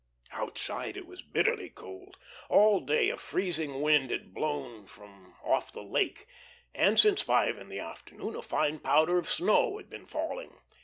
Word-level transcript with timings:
Outside 0.31 0.97
it 0.97 1.05
was 1.05 1.21
bitterly 1.21 1.69
cold. 1.69 2.17
All 2.49 2.79
day 2.79 3.11
a 3.11 3.17
freezing 3.17 3.83
wind 3.83 4.09
had 4.09 4.33
blown 4.33 4.87
from 4.87 5.35
off 5.43 5.71
the 5.71 5.83
Lake, 5.83 6.25
and 6.73 6.99
since 6.99 7.21
five 7.21 7.59
in 7.59 7.69
the 7.69 7.77
afternoon 7.77 8.35
a 8.35 8.41
fine 8.41 8.79
powder 8.79 9.19
of 9.19 9.29
snow 9.29 9.77
had 9.77 9.91
been 9.91 10.07
falling. 10.07 10.57